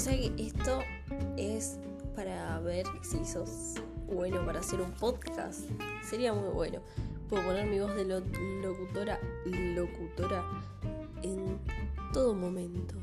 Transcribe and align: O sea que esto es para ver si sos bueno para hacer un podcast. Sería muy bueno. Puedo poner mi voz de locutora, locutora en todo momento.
O 0.00 0.02
sea 0.02 0.16
que 0.16 0.32
esto 0.38 0.80
es 1.36 1.78
para 2.16 2.58
ver 2.60 2.86
si 3.02 3.22
sos 3.22 3.74
bueno 4.06 4.46
para 4.46 4.60
hacer 4.60 4.80
un 4.80 4.92
podcast. 4.92 5.68
Sería 6.02 6.32
muy 6.32 6.48
bueno. 6.54 6.80
Puedo 7.28 7.44
poner 7.44 7.66
mi 7.66 7.80
voz 7.80 7.94
de 7.94 8.06
locutora, 8.06 9.20
locutora 9.44 10.42
en 11.20 11.58
todo 12.14 12.32
momento. 12.32 12.94